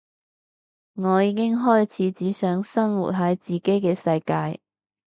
[0.95, 4.59] 我已經開始只想生活喺自己嘅世界